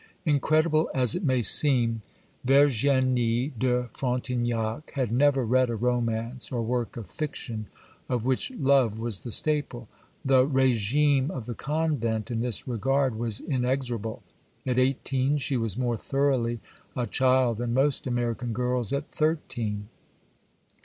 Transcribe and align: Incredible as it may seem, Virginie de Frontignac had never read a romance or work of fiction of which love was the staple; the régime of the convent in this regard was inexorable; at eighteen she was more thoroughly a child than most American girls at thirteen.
Incredible 0.25 0.89
as 0.95 1.13
it 1.15 1.23
may 1.23 1.43
seem, 1.43 2.01
Virginie 2.43 3.53
de 3.55 3.87
Frontignac 3.93 4.93
had 4.95 5.11
never 5.11 5.45
read 5.45 5.69
a 5.69 5.75
romance 5.75 6.51
or 6.51 6.63
work 6.63 6.97
of 6.97 7.07
fiction 7.07 7.67
of 8.09 8.25
which 8.25 8.49
love 8.49 8.97
was 8.97 9.19
the 9.19 9.29
staple; 9.29 9.87
the 10.25 10.43
régime 10.47 11.29
of 11.29 11.45
the 11.45 11.53
convent 11.53 12.31
in 12.31 12.39
this 12.39 12.67
regard 12.67 13.13
was 13.13 13.41
inexorable; 13.41 14.23
at 14.65 14.79
eighteen 14.79 15.37
she 15.37 15.55
was 15.55 15.77
more 15.77 15.97
thoroughly 15.97 16.61
a 16.97 17.05
child 17.05 17.59
than 17.59 17.71
most 17.75 18.07
American 18.07 18.53
girls 18.53 18.91
at 18.91 19.11
thirteen. 19.11 19.87